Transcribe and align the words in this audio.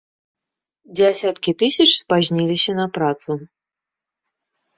Дзясяткі 0.99 1.53
тысяч 1.59 1.87
спазніліся 2.03 2.71
на 2.81 2.87
працу. 2.97 3.31